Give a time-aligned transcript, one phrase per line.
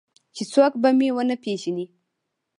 [0.35, 1.85] چې څوک به مې ونه پېژني.